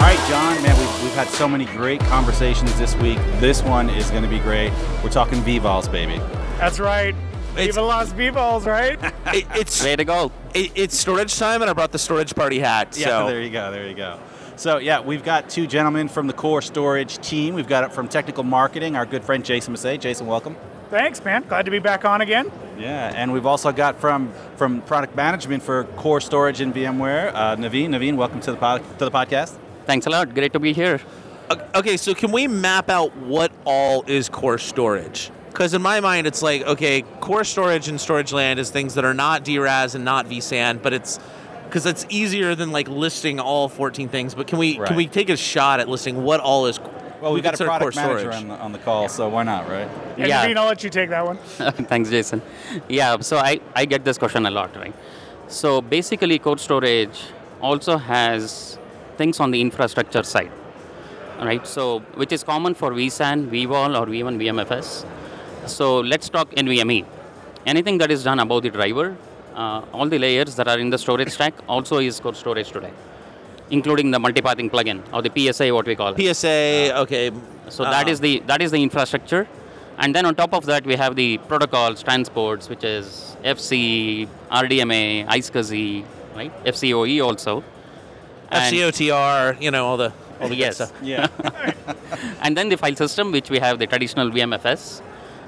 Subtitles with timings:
[0.00, 3.18] All right, John, man, we've, we've had so many great conversations this week.
[3.40, 4.70] This one is going to be great.
[5.02, 6.18] We're talking VVols, baby.
[6.58, 7.14] That's right.
[7.56, 8.98] It's- Viva Las vVols, right?
[9.34, 10.30] It, it's Way to go.
[10.52, 12.96] it, it's storage time, and I brought the storage party hat.
[12.98, 14.18] Yeah, so there you go, there you go.
[14.56, 17.54] So, yeah, we've got two gentlemen from the Core Storage team.
[17.54, 19.98] We've got it from technical marketing, our good friend Jason Massae.
[19.98, 20.56] Jason, welcome.
[20.90, 21.44] Thanks, man.
[21.48, 22.52] Glad to be back on again.
[22.78, 27.56] Yeah, and we've also got from from product management for Core Storage and VMware, uh,
[27.56, 27.88] Naveen.
[27.88, 29.56] Naveen, welcome to the pod, to the podcast.
[29.86, 30.34] Thanks a lot.
[30.34, 31.00] Great to be here.
[31.74, 35.30] Okay, so can we map out what all is core storage?
[35.48, 39.04] Because in my mind, it's like okay, core storage and storage land is things that
[39.04, 41.20] are not DRAS and not vSAN, but it's
[41.68, 44.34] because it's easier than like listing all 14 things.
[44.34, 44.88] But can we Right.
[44.88, 46.80] can we take a shot at listing what all is?
[47.20, 49.44] Well, we we've got a product core manager on the, on the call, so why
[49.44, 49.88] not, right?
[50.18, 50.46] And Yeah.
[50.46, 51.36] Naveen, I'll let you take that one.
[51.88, 52.42] Thanks, Jason.
[52.88, 54.94] Yeah, so I, I get this question a lot, right?
[55.48, 57.22] So basically, core storage
[57.62, 58.78] also has
[59.16, 60.52] things on the infrastructure side,
[61.40, 61.66] right?
[61.66, 65.06] So which is common for vSAN, vVol, or even VMFS.
[65.66, 67.04] So let's talk NVMe.
[67.66, 69.16] Anything that is done above the driver,
[69.54, 72.92] uh, all the layers that are in the storage stack also is core storage today,
[73.70, 76.14] including the multipathing plugin or the PSA, what we call.
[76.14, 76.34] it.
[76.34, 76.98] PSA.
[77.02, 77.30] okay.
[77.68, 79.48] So that uh, is the that is the infrastructure,
[79.98, 85.26] and then on top of that we have the protocols, transports, which is FC, RDMA,
[85.28, 86.04] iSCSI,
[86.36, 86.64] right?
[86.64, 87.64] FCOE also.
[88.54, 89.60] And- FCOTR.
[89.60, 90.76] You know all the all the Yes.
[90.76, 90.92] stuff.
[91.02, 91.28] Yeah.
[92.42, 95.00] and then the file system, which we have the traditional VMFS,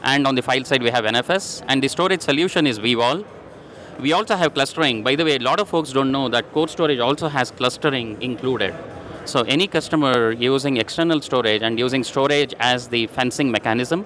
[0.03, 3.25] and on the file side we have NFS, and the storage solution is vVol.
[4.01, 5.03] We also have clustering.
[5.03, 8.21] By the way, a lot of folks don't know that core storage also has clustering
[8.21, 8.75] included.
[9.25, 14.05] So any customer using external storage and using storage as the fencing mechanism,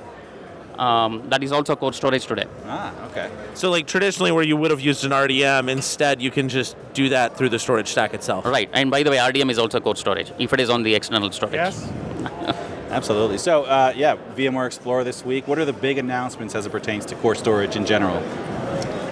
[0.80, 2.46] um, that is also core storage today.
[2.66, 3.30] ah, okay.
[3.54, 7.10] So like traditionally, where you would have used an RDM, instead you can just do
[7.10, 8.46] that through the storage stack itself.
[8.46, 8.70] Right.
[8.72, 11.30] And by the way, RDM is also core storage if it is on the external
[11.30, 11.54] storage.
[11.54, 11.92] Yes.
[12.90, 13.38] Absolutely.
[13.38, 15.46] So, uh, yeah, VMware Explorer this week.
[15.46, 18.20] What are the big announcements as it pertains to core storage in general?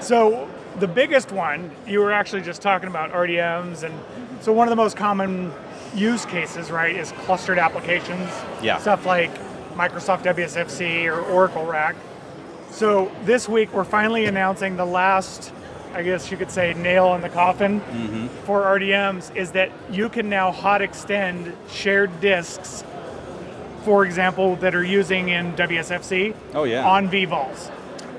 [0.01, 0.49] So
[0.81, 3.95] the biggest one, you were actually just talking about RDMs, and
[4.41, 5.53] so one of the most common
[5.95, 8.31] use cases, right, is clustered applications.
[8.63, 8.79] Yeah.
[8.79, 9.31] Stuff like
[9.79, 11.95] Microsoft WSFC or Oracle RAC.
[12.71, 15.53] So this week we're finally announcing the last,
[15.95, 18.27] I guess you could say, nail in the coffin mm-hmm.
[18.45, 22.83] for RDMs is that you can now hot extend shared disks,
[23.85, 26.85] for example, that are using in WSFC Oh, yeah.
[26.85, 27.71] on vVols.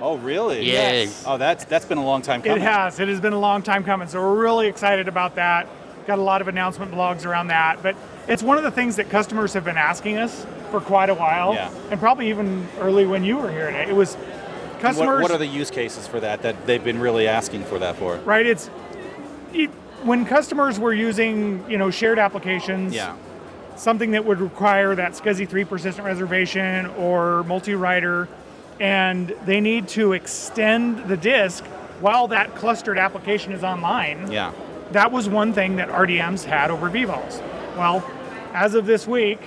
[0.02, 0.59] Oh, really?
[0.59, 1.03] Yay.
[1.03, 1.26] Yes.
[1.28, 2.62] Oh, that's that's been a long time coming.
[2.62, 3.02] It has.
[3.02, 4.08] It has been a long time coming.
[4.08, 5.68] So we're really excited about that.
[6.08, 7.84] Got a lot of announcement blogs around that.
[7.84, 7.97] But
[8.29, 11.53] it's one of the things that customers have been asking us for quite a while.
[11.53, 11.72] Yeah.
[11.91, 13.90] And probably even early when you were here today.
[13.90, 15.22] It was What, customers.
[15.23, 18.16] what are the use cases for that that they've been really asking for that for?
[18.19, 18.45] right?
[18.45, 18.69] It's
[19.53, 19.69] it,
[20.03, 22.94] when customers were using, you know, shared applications.
[22.95, 23.16] Yeah.
[23.75, 28.28] something that would require that SCSI 3 persistent reservation or multi-writer,
[28.79, 31.63] and they need to extend the disk
[32.01, 34.29] while that clustered application is online.
[34.31, 34.51] Yeah.
[34.91, 37.41] That was one thing that RDMs had over vVols.
[37.78, 38.03] Well,
[38.53, 39.39] as of this week,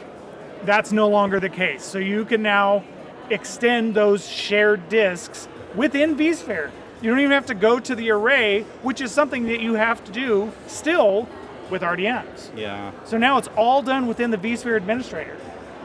[0.64, 1.84] that's no longer the case.
[1.84, 2.84] So you can now
[3.30, 6.70] extend those shared disks within vSphere.
[7.00, 10.04] You don't even have to go to the array, which is something that you have
[10.04, 11.28] to do still
[11.68, 12.56] with RDMs.
[12.56, 12.92] Yeah.
[13.04, 15.36] So now it's all done within the vSphere administrator.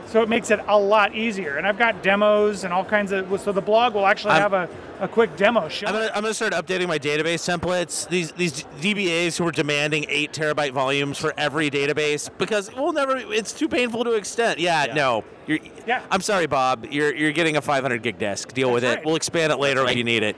[0.07, 1.57] So it makes it a lot easier.
[1.57, 3.39] And I've got demos and all kinds of.
[3.41, 4.69] So the blog will actually I'm- have a,
[5.01, 5.87] a quick demo show.
[5.87, 8.07] I'm gonna, I'm gonna start updating my database templates.
[8.07, 13.17] These these DBAs who are demanding eight terabyte volumes for every database because we'll never.
[13.17, 14.59] It's too painful to extend.
[14.59, 14.93] Yeah, Yeah.
[14.93, 15.23] no.
[15.45, 16.01] You're, Yeah.
[16.09, 16.85] I'm sorry, Bob.
[16.89, 18.53] You're you're getting a 500 gig disk.
[18.53, 19.05] Deal That's with it.
[19.05, 20.35] We'll expand it later if you need it.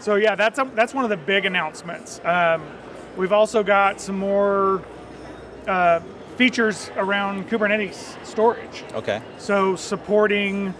[0.00, 2.20] So yeah, that's a, that's one of the big announcements.
[2.24, 2.62] Um,
[3.16, 4.82] we've also got some more
[5.66, 6.00] uh,
[6.48, 8.84] features around Kubernetes storage.
[8.94, 9.20] Okay.
[9.38, 10.72] So supporting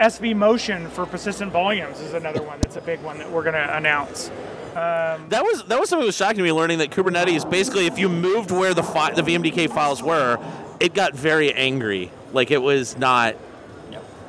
[0.00, 3.54] SV Motion for persistent volumes is another one that's a big one that we're going
[3.54, 4.30] to announce.
[4.70, 6.52] Um, that was that was something that was shocking to me.
[6.52, 10.38] Learning that Kubernetes basically, if you moved where the fi- the VMDK files were,
[10.80, 12.10] it got very angry.
[12.32, 13.36] Like it was not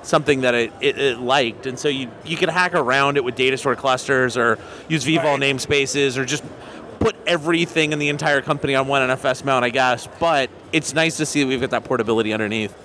[0.03, 3.35] something that it, it, it liked, and so you you could hack around it with
[3.35, 4.57] data store clusters or
[4.87, 5.39] use vVol Right.
[5.41, 6.45] namespaces or just
[6.99, 10.07] put everything in the entire company on one NFS mount, I guess.
[10.19, 12.75] But it's nice to see that we've got that portability underneath.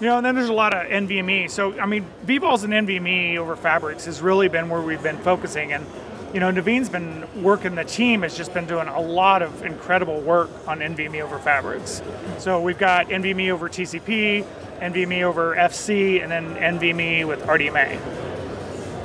[0.00, 1.48] You know, and then there's a lot of NVMe.
[1.48, 5.72] So, I mean, vVols and NVMe over Fabrics has really been where we've been focusing.
[5.72, 5.86] And,
[6.34, 10.20] you know, Naveen's been working, the team has just been doing a lot of incredible
[10.20, 12.02] work on NVMe over Fabrics.
[12.38, 14.44] So we've got NVMe over TCP,
[14.80, 18.00] NVMe over FC, and then NVMe with RDMA.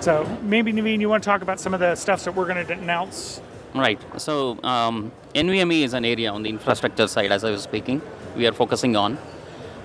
[0.01, 2.65] So maybe, Naveen, you want to talk about some of the stuff that we're going
[2.65, 3.39] to announce
[3.73, 3.99] Right.
[4.19, 8.01] So um, NVMe is an area on the infrastructure side, as I was speaking,
[8.35, 9.17] we are focusing on.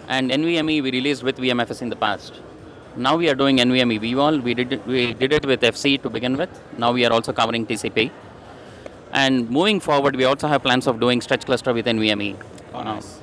[0.09, 2.41] And NVMe we released with VMFS in the past.
[2.97, 4.43] Now we are doing NVMe vVol.
[4.43, 6.51] We did it, we did it with FC to begin with.
[6.79, 8.11] Now we are also covering TCP.
[9.13, 12.37] And moving forward, we also have plans of doing stretch cluster with NVMe.
[12.75, 13.19] Oh, Uh, nice.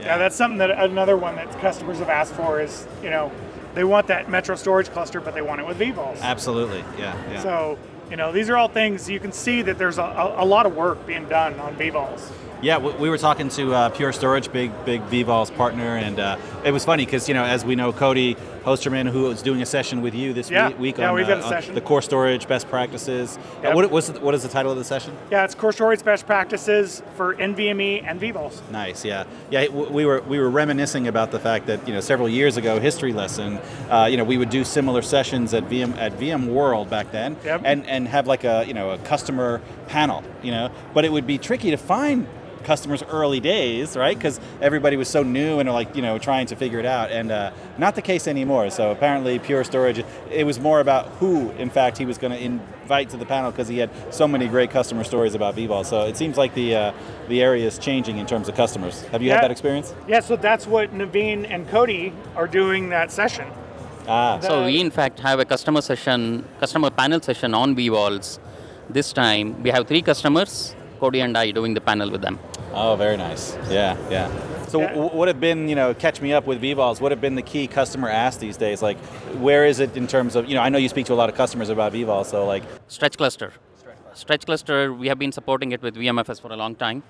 [0.00, 3.32] Yeah, that's something that another one that customers have asked for is, you know,
[3.74, 6.20] they want that Metro storage cluster, but they want it with vVols.
[6.20, 6.84] Absolutely.
[6.98, 7.14] Yeah.
[7.32, 7.42] yeah.
[7.42, 7.78] So,
[8.14, 10.76] you know, these are all things you can see that there's a, a, lot of
[10.76, 12.30] work being done on vVols.
[12.64, 16.38] Yeah, we, we were talking to uh, Pure Storage, big big vVols partner, and uh,
[16.64, 19.66] it was funny because you know, as we know, Cody Hosterman, who was doing a
[19.66, 21.74] session with you this Yeah, week, yeah, on, we've uh, got a on session.
[21.74, 23.36] the core storage best practices.
[23.36, 23.74] Uh, Yep.
[23.74, 25.14] what, what's what is the title of the session?
[25.30, 28.62] Yeah, it's core storage best practices for NVMe and vVols.
[28.70, 29.68] Nice, yeah, yeah.
[29.68, 33.12] We were we were reminiscing about the fact that you know several years ago, history
[33.12, 33.58] lesson,
[33.90, 37.60] uh, you know, we would do similar sessions at VM at VMworld back then, Yep.
[37.66, 41.26] and and have like a you know a customer panel, you know, but it would
[41.26, 42.26] be tricky to find
[42.64, 44.16] customers early days, right?
[44.16, 47.30] Because everybody was so new and like you know trying to figure it out, and
[47.30, 48.70] uh, not the case anymore.
[48.70, 52.42] So apparently, Pure Storage, it was more about who, in fact, he was going to
[52.42, 55.84] invite to the panel because he had so many great customer stories about vVol.
[55.84, 56.92] So it seems like the uh,
[57.28, 59.02] the area is changing in terms of customers.
[59.12, 59.34] Have you Yeah.
[59.36, 59.94] had that experience?
[60.08, 63.46] Yeah, so that's what Naveen and Cody are doing that session.
[64.06, 68.38] Ah, The- So we in fact have a customer session, customer panel session on vVols.
[68.90, 72.38] This time we have three customers, Cody and I doing the panel with them.
[72.74, 73.56] Oh, very nice.
[73.70, 74.28] Yeah, yeah.
[74.68, 74.88] So Yeah.
[74.94, 77.00] w- what have been, you know, catch me up with vVols?
[77.00, 78.82] What have been the key customer asks these days?
[78.82, 78.98] Like,
[79.46, 81.28] where is it in terms of, you know, I know you speak to a lot
[81.28, 83.52] of customers about vVols, so like, Stretch cluster.
[84.14, 87.02] Stretch cluster, we have been supporting it with VMFS for a long time.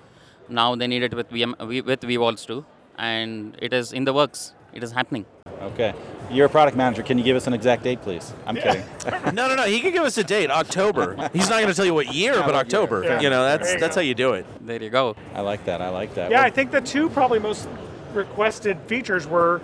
[0.49, 2.65] Now they need it with VM, v- with vVols too,
[2.97, 4.53] and it is in the works.
[4.73, 5.25] It is happening.
[5.65, 5.93] Okay,
[6.31, 7.03] you're a product manager.
[7.03, 8.33] Can you give us an exact date, please?
[8.45, 8.83] I'm kidding.
[9.33, 9.63] No, no, no.
[9.63, 11.15] He can give us a date, October.
[11.33, 13.03] He's not going to tell you what year, but what October.
[13.03, 13.19] year.
[13.21, 14.01] You know, There that's you that's go.
[14.01, 14.45] how you do it.
[14.65, 15.15] There you go.
[15.33, 15.81] I like that.
[15.81, 16.31] I like that.
[16.31, 17.67] Yeah, Well, I think the two probably most
[18.13, 19.61] requested features were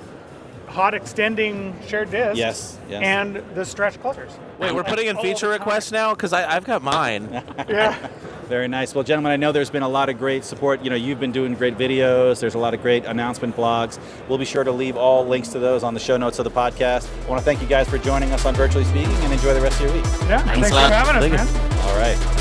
[0.68, 3.02] hot extending shared disk Yes, yes.
[3.04, 4.32] and the stretch clusters.
[4.58, 5.60] Wait, we're putting in All feature time.
[5.60, 5.96] requests oh.
[5.98, 7.44] now because I've got mine.
[7.68, 7.96] Yeah.
[8.52, 8.94] Very nice.
[8.94, 10.84] Well, gentlemen, I know there's been a lot of great support.
[10.84, 12.42] You know, you've been doing great videos.
[12.42, 13.98] There's a lot of great announcement blogs.
[14.28, 16.52] We'll be sure to leave all links to those on the show notes of the
[16.52, 17.08] podcast.
[17.26, 19.62] I want to thank you guys for joining us on Virtually Speaking and enjoy the
[19.62, 20.04] rest of your week.
[20.28, 20.44] Yeah.
[20.44, 21.70] Thanks Thanks, a for having us, Thank you.
[21.70, 21.80] man.
[21.88, 22.41] All right.